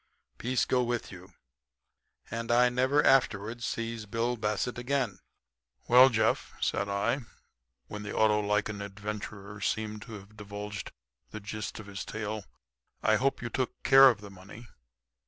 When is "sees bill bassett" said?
3.61-4.79